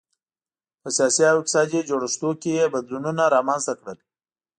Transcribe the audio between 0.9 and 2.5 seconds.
سیاسي او اقتصادي جوړښتونو کې